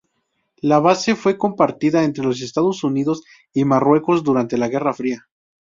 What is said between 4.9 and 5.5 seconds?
Fría.